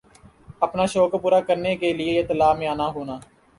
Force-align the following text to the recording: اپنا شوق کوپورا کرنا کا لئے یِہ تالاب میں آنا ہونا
اپنا 0.65 0.83
شوق 0.93 1.07
کوپورا 1.11 1.39
کرنا 1.47 1.71
کا 1.81 1.89
لئے 1.97 2.11
یِہ 2.15 2.27
تالاب 2.27 2.55
میں 2.59 2.67
آنا 2.73 2.87
ہونا 2.95 3.15